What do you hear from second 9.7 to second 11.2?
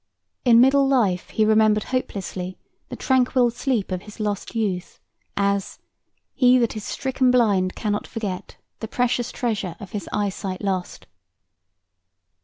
of his eyesight lost."